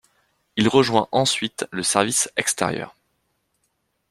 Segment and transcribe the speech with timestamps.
[0.55, 2.95] Il rejoint ensuite le service extérieur.